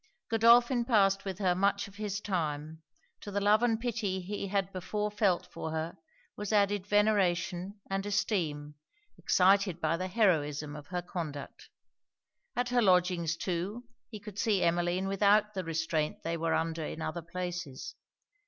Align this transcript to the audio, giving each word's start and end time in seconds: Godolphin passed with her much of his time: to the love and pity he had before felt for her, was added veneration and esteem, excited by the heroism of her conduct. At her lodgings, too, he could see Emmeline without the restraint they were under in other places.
Godolphin 0.31 0.83
passed 0.83 1.25
with 1.25 1.37
her 1.37 1.53
much 1.53 1.87
of 1.87 1.97
his 1.97 2.19
time: 2.19 2.81
to 3.19 3.29
the 3.29 3.39
love 3.39 3.61
and 3.61 3.79
pity 3.79 4.19
he 4.19 4.47
had 4.47 4.73
before 4.73 5.11
felt 5.11 5.45
for 5.45 5.69
her, 5.69 5.95
was 6.35 6.51
added 6.51 6.87
veneration 6.87 7.79
and 7.87 8.03
esteem, 8.03 8.73
excited 9.15 9.79
by 9.79 9.97
the 9.97 10.07
heroism 10.07 10.75
of 10.75 10.87
her 10.87 11.03
conduct. 11.03 11.69
At 12.55 12.69
her 12.69 12.81
lodgings, 12.81 13.37
too, 13.37 13.83
he 14.09 14.19
could 14.19 14.39
see 14.39 14.63
Emmeline 14.63 15.07
without 15.07 15.53
the 15.53 15.63
restraint 15.63 16.23
they 16.23 16.35
were 16.35 16.55
under 16.55 16.83
in 16.83 17.03
other 17.03 17.21
places. 17.21 17.93